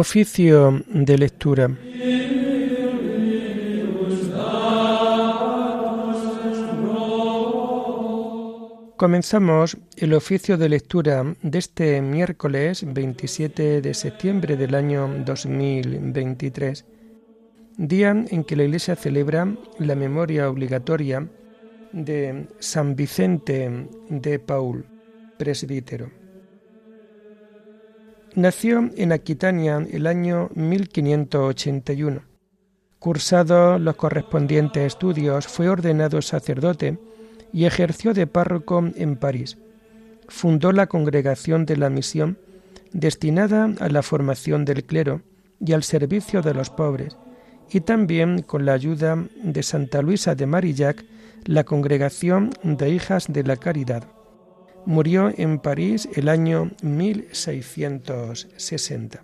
[0.00, 1.76] Oficio de lectura.
[8.96, 16.84] Comenzamos el oficio de lectura de este miércoles 27 de septiembre del año 2023,
[17.76, 21.28] día en que la Iglesia celebra la memoria obligatoria
[21.90, 24.84] de San Vicente de Paul,
[25.38, 26.27] presbítero.
[28.34, 32.22] Nació en Aquitania el año 1581.
[32.98, 36.98] Cursado los correspondientes estudios, fue ordenado sacerdote
[37.52, 39.56] y ejerció de párroco en París.
[40.28, 42.38] Fundó la Congregación de la Misión,
[42.92, 45.22] destinada a la formación del clero
[45.64, 47.16] y al servicio de los pobres,
[47.70, 51.04] y también con la ayuda de Santa Luisa de Marillac,
[51.44, 54.04] la Congregación de Hijas de la Caridad.
[54.86, 59.22] Murió en París el año 1660.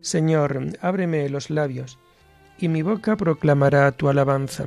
[0.00, 1.98] Señor, ábreme los labios,
[2.58, 4.66] y mi boca proclamará tu alabanza.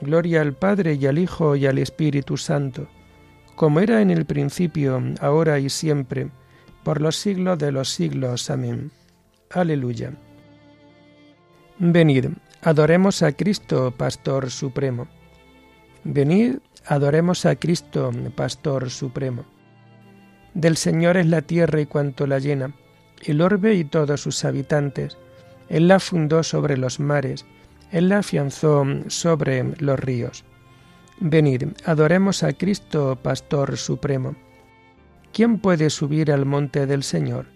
[0.00, 2.88] Gloria al Padre y al Hijo y al Espíritu Santo,
[3.54, 6.30] como era en el principio, ahora y siempre,
[6.84, 8.50] por los siglos de los siglos.
[8.50, 8.92] Amén.
[9.50, 10.12] Aleluya.
[11.78, 12.26] Venid,
[12.62, 15.08] adoremos a Cristo, Pastor Supremo.
[16.04, 19.44] Venid, Adoremos a Cristo, Pastor Supremo.
[20.54, 22.74] Del Señor es la tierra y cuanto la llena,
[23.24, 25.18] el orbe y todos sus habitantes.
[25.68, 27.44] Él la fundó sobre los mares,
[27.92, 30.44] Él la afianzó sobre los ríos.
[31.20, 34.36] Venid, adoremos a Cristo, Pastor Supremo.
[35.32, 37.46] ¿Quién puede subir al monte del Señor?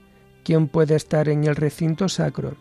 [0.44, 2.56] ¿Quién puede estar en el recinto sacro?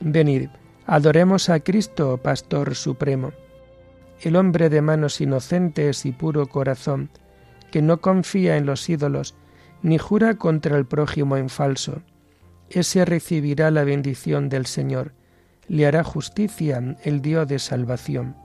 [0.00, 0.48] Venid,
[0.86, 3.32] adoremos a Cristo, Pastor Supremo
[4.20, 7.10] el hombre de manos inocentes y puro corazón,
[7.70, 9.34] que no confía en los ídolos,
[9.82, 12.02] ni jura contra el prójimo en falso.
[12.70, 15.12] Ese recibirá la bendición del Señor,
[15.68, 18.36] le hará justicia el Dios de salvación.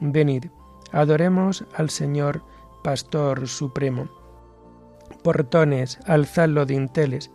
[0.00, 0.46] Venid,
[0.92, 2.42] adoremos al Señor,
[2.82, 4.08] Pastor Supremo.
[5.22, 7.30] Portones, alzadlo dinteles,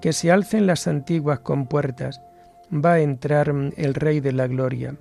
[0.00, 2.20] que se alcen las antiguas compuertas,
[2.72, 4.96] va a entrar el Rey de la Gloria.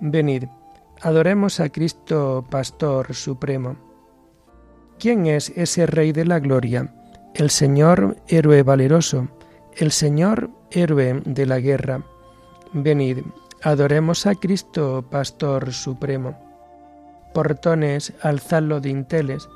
[0.00, 0.44] Venid,
[1.02, 3.74] Adoremos a Cristo, Pastor Supremo.
[4.98, 6.92] ¿Quién es ese Rey de la Gloria?
[7.32, 9.26] El Señor héroe valeroso,
[9.78, 12.04] el Señor héroe de la guerra.
[12.74, 13.20] Venid,
[13.62, 16.38] adoremos a Cristo, Pastor Supremo.
[17.32, 19.48] Portones, alzadlo dinteles,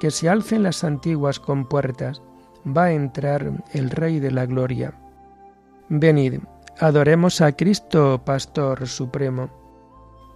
[0.00, 2.22] que se alcen las antiguas compuertas,
[2.66, 4.94] va a entrar el Rey de la Gloria.
[5.90, 6.40] Venid,
[6.78, 9.65] adoremos a Cristo, Pastor Supremo.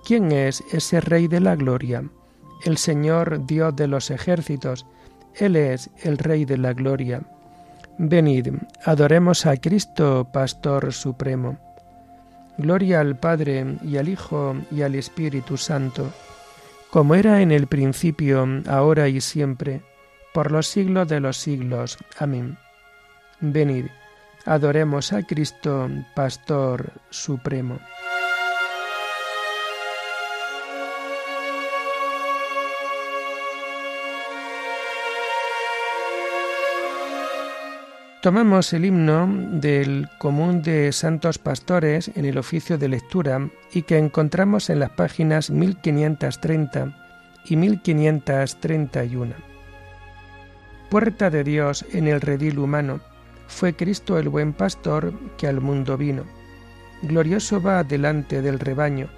[0.05, 2.05] ¿Quién es ese Rey de la Gloria?
[2.65, 4.87] El Señor Dios de los ejércitos,
[5.35, 7.23] Él es el Rey de la Gloria.
[7.99, 8.49] Venid,
[8.85, 11.59] adoremos a Cristo, Pastor Supremo.
[12.57, 16.11] Gloria al Padre y al Hijo y al Espíritu Santo,
[16.91, 19.83] como era en el principio, ahora y siempre,
[20.35, 21.99] por los siglos de los siglos.
[22.19, 22.59] Amén.
[23.41, 23.87] Venid,
[24.45, 27.79] adoremos a Cristo, Pastor Supremo.
[38.23, 43.97] Tomamos el himno del común de santos pastores en el oficio de lectura y que
[43.97, 46.95] encontramos en las páginas 1530
[47.47, 49.35] y 1531.
[50.91, 53.01] Puerta de Dios en el redil humano,
[53.49, 56.25] fue Cristo el buen pastor que al mundo vino.
[57.01, 59.09] Glorioso va delante del rebaño,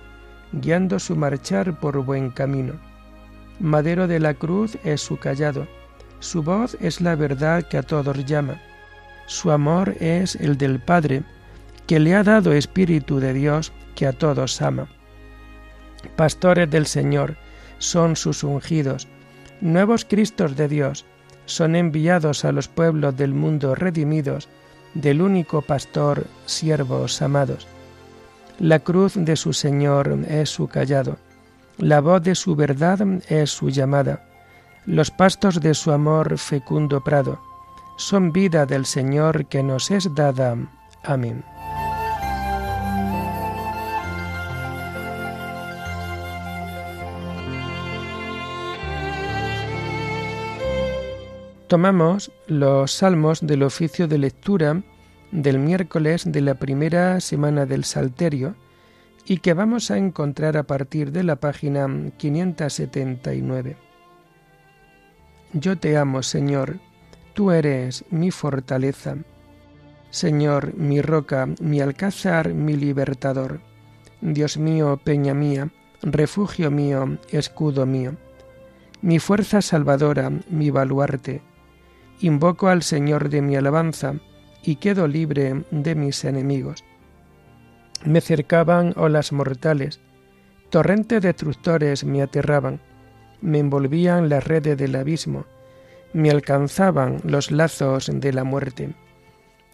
[0.52, 2.74] guiando su marchar por buen camino.
[3.58, 5.66] Madero de la cruz es su callado,
[6.20, 8.60] su voz es la verdad que a todos llama
[9.26, 11.22] su amor es el del Padre,
[11.86, 14.88] que le ha dado Espíritu de Dios que a todos ama.
[16.16, 17.36] Pastores del Señor
[17.78, 19.08] son sus ungidos,
[19.60, 21.04] nuevos Cristos de Dios,
[21.46, 24.48] son enviados a los pueblos del mundo redimidos
[24.94, 27.66] del único pastor, siervos amados.
[28.58, 31.18] La cruz de su Señor es su callado,
[31.78, 34.24] la voz de su verdad es su llamada,
[34.86, 37.51] los pastos de su amor fecundo prado
[37.96, 40.56] son vida del Señor que nos es dada.
[41.04, 41.44] Amén.
[51.68, 54.82] Tomamos los salmos del oficio de lectura
[55.30, 58.54] del miércoles de la primera semana del Salterio
[59.24, 61.88] y que vamos a encontrar a partir de la página
[62.18, 63.76] 579.
[65.54, 66.78] Yo te amo, Señor,
[67.34, 69.16] Tú eres mi fortaleza.
[70.10, 73.60] Señor, mi roca, mi alcázar, mi libertador.
[74.20, 75.70] Dios mío, peña mía,
[76.02, 78.16] refugio mío, escudo mío.
[79.00, 81.40] Mi fuerza salvadora, mi baluarte.
[82.20, 84.14] Invoco al Señor de mi alabanza,
[84.62, 86.84] y quedo libre de mis enemigos.
[88.04, 90.00] Me cercaban olas mortales,
[90.70, 92.80] torrentes destructores me aterraban,
[93.40, 95.46] me envolvían las redes del abismo,
[96.12, 98.94] me alcanzaban los lazos de la muerte.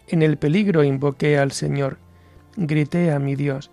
[0.07, 1.97] En el peligro invoqué al Señor,
[2.55, 3.71] grité a mi Dios.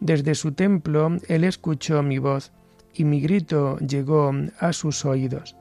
[0.00, 2.52] Desde su templo Él escuchó mi voz,
[2.92, 5.56] y mi grito llegó a sus oídos.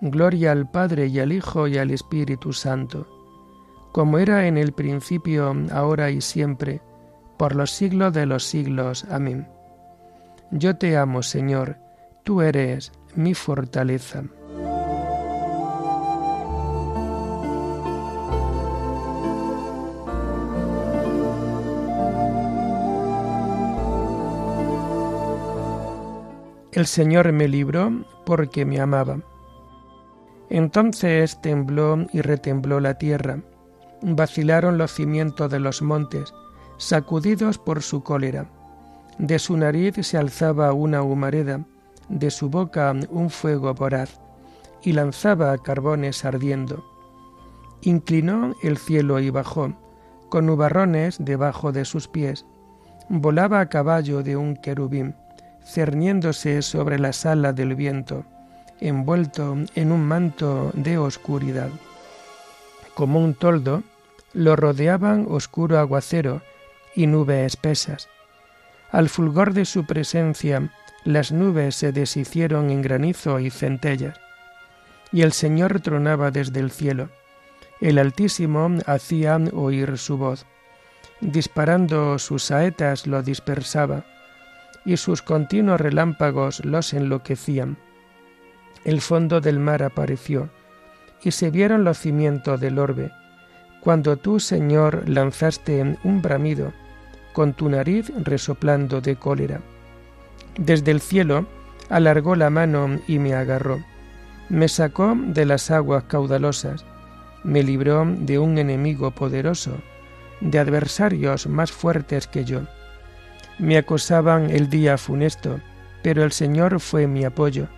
[0.00, 3.06] Gloria al Padre y al Hijo y al Espíritu Santo,
[3.92, 6.80] como era en el principio, ahora y siempre,
[7.36, 9.04] por los siglos de los siglos.
[9.10, 9.46] Amén.
[10.50, 11.76] Yo te amo, Señor,
[12.24, 14.24] tú eres mi fortaleza.
[26.80, 27.92] El Señor me libró
[28.24, 29.18] porque me amaba.
[30.48, 33.40] Entonces tembló y retembló la tierra,
[34.00, 36.32] vacilaron los cimientos de los montes,
[36.78, 38.48] sacudidos por su cólera.
[39.18, 41.66] De su nariz se alzaba una humareda,
[42.08, 44.18] de su boca un fuego voraz,
[44.82, 46.82] y lanzaba carbones ardiendo.
[47.82, 49.74] Inclinó el cielo y bajó,
[50.30, 52.46] con nubarrones debajo de sus pies.
[53.10, 55.14] Volaba a caballo de un querubín
[55.64, 58.24] cerniéndose sobre la sala del viento,
[58.80, 61.70] envuelto en un manto de oscuridad.
[62.94, 63.82] Como un toldo,
[64.32, 66.42] lo rodeaban oscuro aguacero
[66.94, 68.08] y nubes espesas.
[68.90, 70.72] Al fulgor de su presencia,
[71.04, 74.18] las nubes se deshicieron en granizo y centellas,
[75.12, 77.08] y el Señor tronaba desde el cielo.
[77.80, 80.44] El Altísimo hacía oír su voz.
[81.20, 84.04] Disparando sus saetas lo dispersaba,
[84.90, 87.76] y sus continuos relámpagos los enloquecían.
[88.84, 90.50] El fondo del mar apareció,
[91.22, 93.12] y se vieron los cimientos del orbe,
[93.80, 96.72] cuando tú, Señor, lanzaste un bramido,
[97.32, 99.60] con tu nariz resoplando de cólera.
[100.58, 101.46] Desde el cielo
[101.88, 103.78] alargó la mano y me agarró,
[104.48, 106.84] me sacó de las aguas caudalosas,
[107.44, 109.76] me libró de un enemigo poderoso,
[110.40, 112.62] de adversarios más fuertes que yo
[113.60, 115.60] me acosaban el día funesto,
[116.02, 117.68] pero el Señor fue mi apoyo.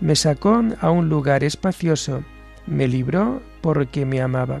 [0.00, 2.22] Me sacó a un lugar espacioso,
[2.66, 4.60] me libró porque me amaba.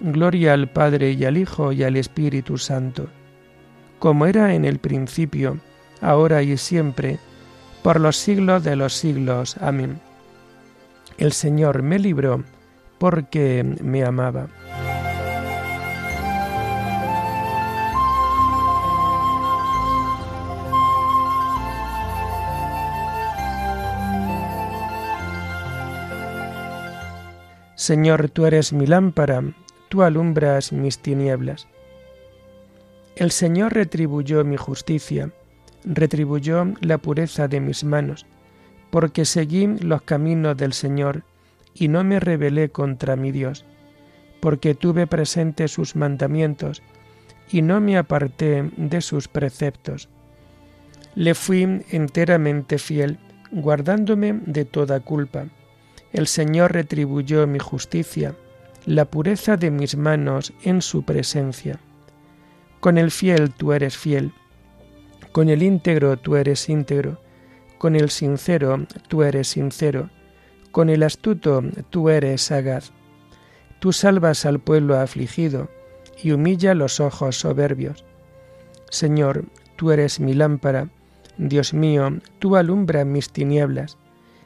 [0.00, 3.08] Gloria al Padre y al Hijo y al Espíritu Santo,
[3.98, 5.58] como era en el principio,
[6.00, 7.18] ahora y siempre,
[7.82, 9.56] por los siglos de los siglos.
[9.60, 9.98] Amén.
[11.16, 12.44] El Señor me libró
[12.98, 14.46] porque me amaba.
[27.88, 29.42] Señor, tú eres mi lámpara,
[29.88, 31.68] tú alumbras mis tinieblas.
[33.16, 35.30] El Señor retribuyó mi justicia,
[35.84, 38.26] retribuyó la pureza de mis manos,
[38.90, 41.22] porque seguí los caminos del Señor
[41.72, 43.64] y no me rebelé contra mi Dios,
[44.40, 46.82] porque tuve presente sus mandamientos
[47.50, 50.10] y no me aparté de sus preceptos.
[51.14, 53.18] Le fui enteramente fiel,
[53.50, 55.46] guardándome de toda culpa
[56.18, 58.34] el Señor retribuyó mi justicia,
[58.86, 61.78] la pureza de mis manos en su presencia.
[62.80, 64.32] Con el fiel tú eres fiel,
[65.30, 67.20] con el íntegro tú eres íntegro,
[67.78, 70.10] con el sincero tú eres sincero,
[70.72, 72.90] con el astuto tú eres sagaz.
[73.78, 75.70] Tú salvas al pueblo afligido
[76.20, 78.04] y humilla los ojos soberbios.
[78.90, 79.44] Señor,
[79.76, 80.88] tú eres mi lámpara,
[81.36, 83.96] Dios mío, tú alumbras mis tinieblas.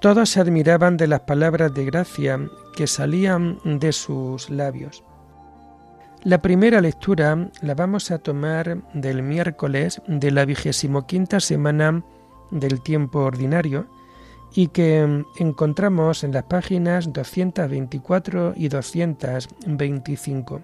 [0.00, 2.38] Todos se admiraban de las palabras de gracia
[2.76, 5.02] que salían de sus labios.
[6.22, 12.04] La primera lectura la vamos a tomar del miércoles de la vigésimo quinta semana
[12.52, 13.86] del tiempo ordinario
[14.54, 20.60] y que encontramos en las páginas 224 y 225.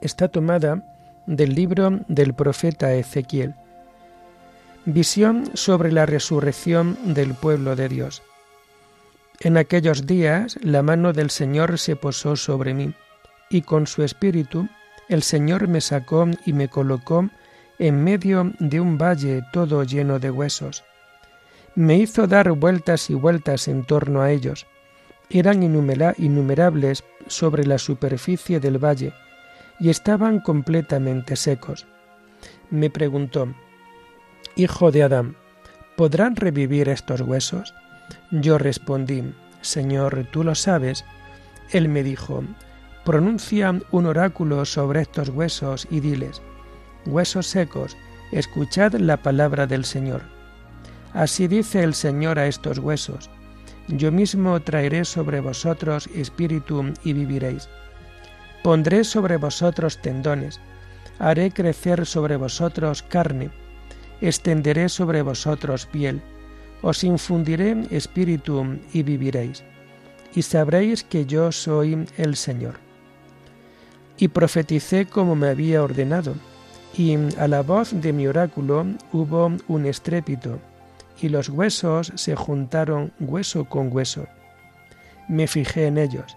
[0.00, 0.84] Está tomada
[1.26, 3.54] del libro del profeta Ezequiel.
[4.86, 8.22] Visión sobre la resurrección del pueblo de Dios.
[9.40, 12.92] En aquellos días la mano del Señor se posó sobre mí
[13.48, 14.68] y con su espíritu
[15.08, 17.30] el Señor me sacó y me colocó
[17.78, 20.84] en medio de un valle todo lleno de huesos.
[21.74, 24.66] Me hizo dar vueltas y vueltas en torno a ellos.
[25.30, 29.14] Eran innumerables sobre la superficie del valle
[29.80, 31.86] y estaban completamente secos.
[32.70, 33.48] Me preguntó,
[34.56, 35.36] Hijo de Adán,
[35.96, 37.74] ¿podrán revivir estos huesos?
[38.30, 41.04] Yo respondí, Señor, tú lo sabes.
[41.72, 42.44] Él me dijo,
[43.04, 46.40] pronuncia un oráculo sobre estos huesos y diles,
[47.04, 47.96] huesos secos,
[48.30, 50.22] escuchad la palabra del Señor.
[51.14, 53.30] Así dice el Señor a estos huesos,
[53.88, 57.68] yo mismo traeré sobre vosotros espíritu y viviréis.
[58.62, 60.60] Pondré sobre vosotros tendones,
[61.18, 63.50] haré crecer sobre vosotros carne,
[64.26, 66.20] extenderé sobre vosotros piel,
[66.82, 69.64] os infundiré espíritu y viviréis,
[70.34, 72.84] y sabréis que yo soy el Señor
[74.16, 76.34] y profeticé como me había ordenado.
[76.96, 80.60] Y a la voz de mi oráculo hubo un estrépito,
[81.20, 84.26] y los huesos se juntaron hueso con hueso.
[85.28, 86.36] Me fijé en ellos.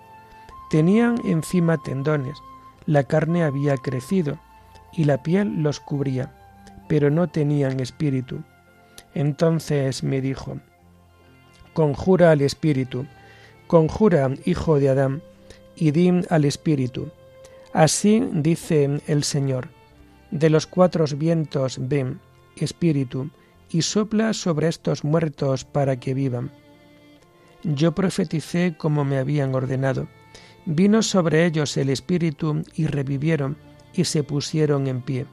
[0.69, 2.37] Tenían encima tendones,
[2.85, 4.39] la carne había crecido,
[4.93, 6.33] y la piel los cubría,
[6.87, 8.43] pero no tenían espíritu.
[9.13, 10.59] Entonces me dijo,
[11.73, 13.05] Conjura al espíritu,
[13.67, 15.21] conjura, hijo de Adán,
[15.75, 17.11] y di al espíritu,
[17.73, 19.67] Así dice el Señor,
[20.31, 22.19] de los cuatro vientos ven,
[22.55, 23.29] Espíritu,
[23.69, 26.51] y sopla sobre estos muertos para que vivan.
[27.63, 30.07] Yo profeticé como me habían ordenado.
[30.65, 33.57] Vino sobre ellos el Espíritu y revivieron
[33.93, 35.25] y se pusieron en pie.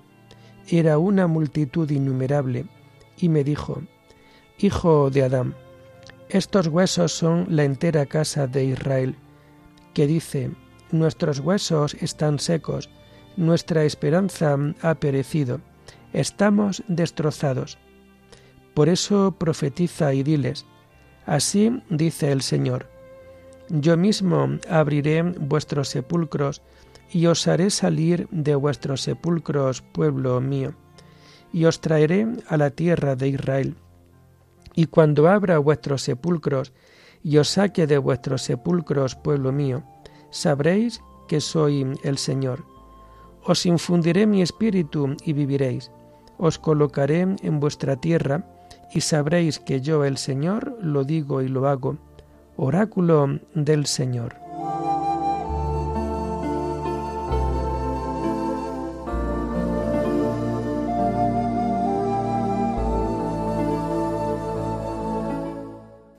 [0.68, 2.66] Era una multitud innumerable,
[3.16, 3.83] y me dijo,
[4.59, 5.54] Hijo de Adán,
[6.28, 9.16] estos huesos son la entera casa de Israel,
[9.92, 10.50] que dice,
[10.90, 12.88] nuestros huesos están secos,
[13.37, 15.61] nuestra esperanza ha perecido,
[16.12, 17.78] estamos destrozados.
[18.75, 20.66] Por eso profetiza y diles,
[21.26, 22.88] así dice el Señor,
[23.68, 26.62] yo mismo abriré vuestros sepulcros
[27.11, 30.75] y os haré salir de vuestros sepulcros, pueblo mío,
[31.52, 33.76] y os traeré a la tierra de Israel.
[34.75, 36.73] Y cuando abra vuestros sepulcros
[37.23, 39.84] y os saque de vuestros sepulcros, pueblo mío,
[40.30, 42.64] sabréis que soy el Señor.
[43.44, 45.90] Os infundiré mi espíritu y viviréis.
[46.38, 48.44] Os colocaré en vuestra tierra
[48.92, 51.96] y sabréis que yo el Señor lo digo y lo hago.
[52.56, 54.44] Oráculo del Señor.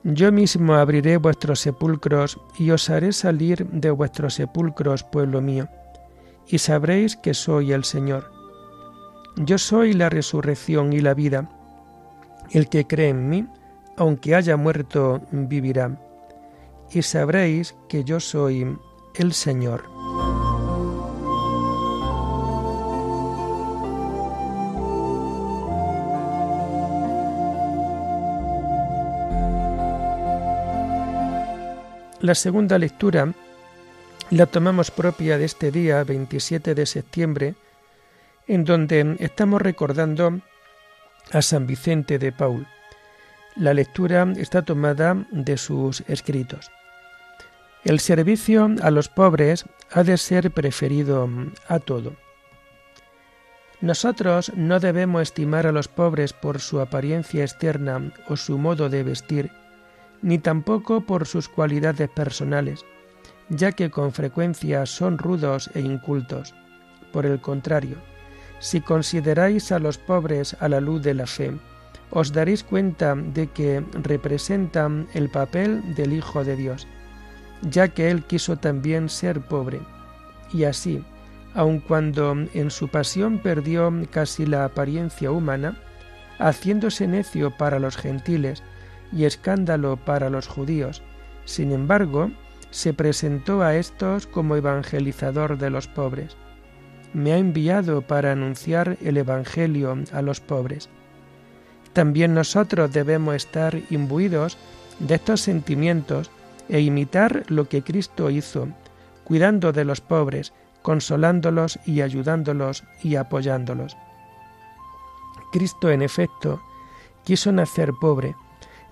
[0.08, 5.68] Yo mismo abriré vuestros sepulcros y os haré salir de vuestros sepulcros, pueblo mío,
[6.46, 8.30] y sabréis que soy el Señor.
[9.36, 11.50] Yo soy la resurrección y la vida.
[12.52, 13.48] El que cree en mí,
[13.96, 15.98] aunque haya muerto, vivirá.
[16.92, 18.78] Y sabréis que yo soy
[19.16, 19.95] el Señor.
[32.20, 33.34] La segunda lectura
[34.30, 37.54] la tomamos propia de este día, 27 de septiembre,
[38.48, 40.40] en donde estamos recordando
[41.30, 42.66] a San Vicente de Paul.
[43.54, 46.70] La lectura está tomada de sus escritos.
[47.84, 51.28] El servicio a los pobres ha de ser preferido
[51.68, 52.16] a todo.
[53.82, 59.02] Nosotros no debemos estimar a los pobres por su apariencia externa o su modo de
[59.02, 59.50] vestir,
[60.22, 62.84] ni tampoco por sus cualidades personales,
[63.48, 66.54] ya que con frecuencia son rudos e incultos.
[67.12, 67.96] Por el contrario,
[68.58, 71.52] si consideráis a los pobres a la luz de la fe,
[72.10, 76.86] os daréis cuenta de que representan el papel del Hijo de Dios,
[77.62, 79.80] ya que Él quiso también ser pobre,
[80.52, 81.04] y así,
[81.54, 85.78] aun cuando en su pasión perdió casi la apariencia humana,
[86.38, 88.62] haciéndose necio para los gentiles,
[89.12, 91.02] y escándalo para los judíos.
[91.44, 92.30] Sin embargo,
[92.70, 96.36] se presentó a estos como evangelizador de los pobres.
[97.12, 100.88] Me ha enviado para anunciar el Evangelio a los pobres.
[101.92, 104.58] También nosotros debemos estar imbuidos
[104.98, 106.30] de estos sentimientos
[106.68, 108.68] e imitar lo que Cristo hizo,
[109.24, 113.96] cuidando de los pobres, consolándolos y ayudándolos y apoyándolos.
[115.52, 116.60] Cristo, en efecto,
[117.24, 118.34] quiso nacer pobre,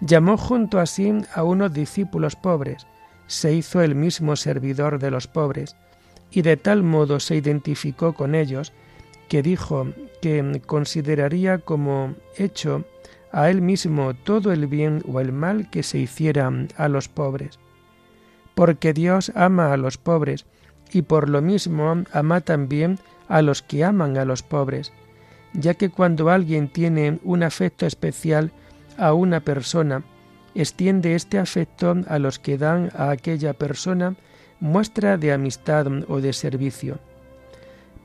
[0.07, 2.87] llamó junto a sí a unos discípulos pobres,
[3.27, 5.77] se hizo el mismo servidor de los pobres,
[6.31, 8.73] y de tal modo se identificó con ellos
[9.29, 9.87] que dijo
[10.21, 12.85] que consideraría como hecho
[13.33, 17.59] a él mismo todo el bien o el mal que se hiciera a los pobres.
[18.55, 20.45] Porque Dios ama a los pobres,
[20.93, 24.93] y por lo mismo ama también a los que aman a los pobres,
[25.55, 28.53] ya que cuando alguien tiene un afecto especial
[28.99, 30.03] a una persona,
[30.55, 34.17] extiende este afecto a los que dan a aquella persona
[34.61, 36.99] muestra de amistad o de servicio.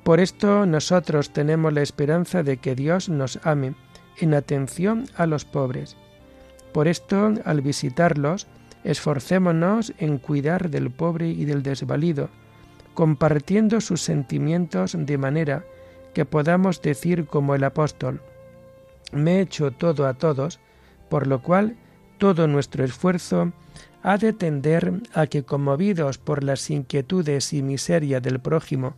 [0.04, 3.76] Por esto nosotros tenemos la esperanza de que Dios nos ame
[4.18, 5.96] en atención a los pobres.
[6.74, 8.48] Por esto, al visitarlos,
[8.84, 12.30] esforcémonos en cuidar del pobre y del desvalido,
[12.94, 15.64] compartiendo sus sentimientos de manera
[16.14, 18.22] que podamos decir como el apóstol,
[19.12, 20.60] me he hecho todo a todos,
[21.10, 21.76] por lo cual
[22.18, 23.52] todo nuestro esfuerzo
[24.04, 28.96] ha de tender a que, conmovidos por las inquietudes y miseria del prójimo,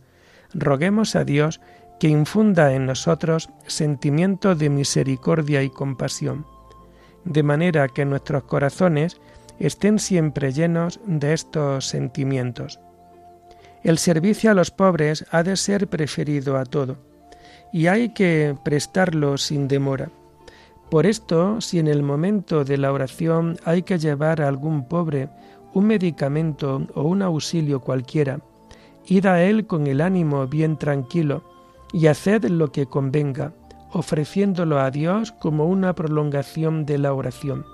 [0.54, 1.60] roguemos a Dios
[1.98, 6.46] que infunda en nosotros sentimiento de misericordia y compasión,
[7.24, 9.20] de manera que nuestros corazones
[9.58, 12.80] estén siempre llenos de estos sentimientos.
[13.84, 16.98] El servicio a los pobres ha de ser preferido a todo,
[17.72, 20.10] y hay que prestarlo sin demora.
[20.92, 25.30] Por esto, si en el momento de la oración hay que llevar a algún pobre
[25.72, 28.40] un medicamento o un auxilio cualquiera,
[29.06, 31.44] id a él con el ánimo bien tranquilo
[31.94, 33.54] y haced lo que convenga,
[33.90, 37.64] ofreciéndolo a Dios como una prolongación de la oración.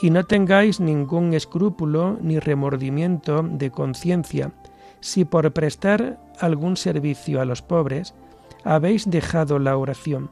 [0.00, 4.52] Y no tengáis ningún escrúpulo ni remordimiento de conciencia,
[5.00, 8.14] si por prestar algún servicio a los pobres
[8.62, 10.30] habéis dejado la oración.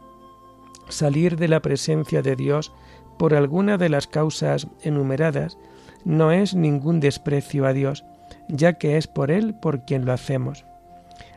[0.88, 2.72] Salir de la presencia de Dios
[3.18, 5.58] por alguna de las causas enumeradas
[6.04, 8.04] no es ningún desprecio a Dios,
[8.48, 10.64] ya que es por Él por quien lo hacemos.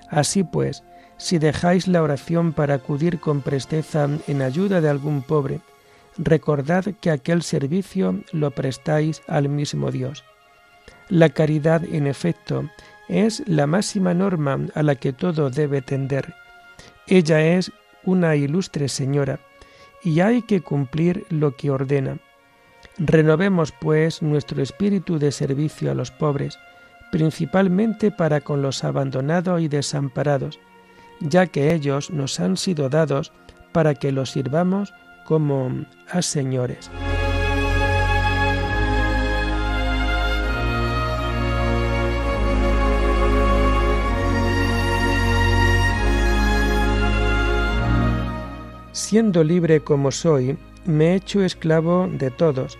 [0.09, 0.83] Así pues,
[1.17, 5.61] si dejáis la oración para acudir con presteza en ayuda de algún pobre,
[6.17, 10.23] recordad que aquel servicio lo prestáis al mismo Dios.
[11.09, 12.69] La caridad, en efecto,
[13.07, 16.33] es la máxima norma a la que todo debe tender.
[17.07, 17.71] Ella es
[18.05, 19.39] una ilustre señora,
[20.03, 22.19] y hay que cumplir lo que ordena.
[22.97, 26.57] Renovemos, pues, nuestro espíritu de servicio a los pobres,
[27.11, 30.59] principalmente para con los abandonados y desamparados,
[31.19, 33.31] ya que ellos nos han sido dados
[33.71, 34.93] para que los sirvamos
[35.25, 36.89] como a señores.
[49.15, 52.77] Siendo libre como soy, me he hecho esclavo de todos,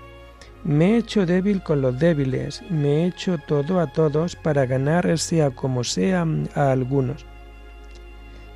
[0.65, 5.17] me he hecho débil con los débiles, me he hecho todo a todos para ganar
[5.17, 7.26] sea como sea a algunos.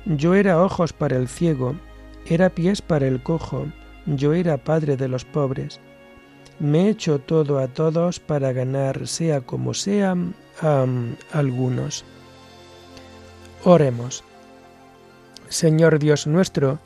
[0.04, 1.74] Yo era ojos para el ciego,
[2.26, 3.64] era pies para el cojo,
[4.04, 5.80] yo era padre de los pobres.
[6.58, 10.14] Me he hecho todo a todos para ganar sea como sea
[10.60, 10.86] a
[11.32, 12.04] algunos.
[13.64, 14.22] Oremos.
[15.48, 16.78] Señor Dios nuestro,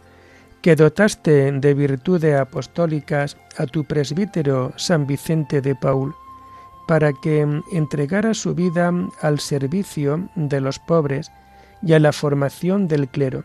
[0.64, 6.14] que dotaste de virtudes apostólicas a tu presbítero San Vicente de Paul,
[6.88, 11.31] para que entregara su vida al servicio de los pobres
[11.83, 13.44] y a la formación del clero.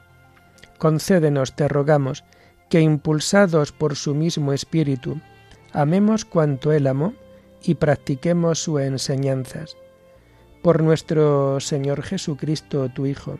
[0.77, 2.23] Concédenos, te rogamos,
[2.69, 5.19] que impulsados por su mismo espíritu,
[5.73, 7.11] amemos cuanto él amó
[7.61, 9.75] y practiquemos sus enseñanzas.
[10.63, 13.39] Por nuestro Señor Jesucristo, tu Hijo,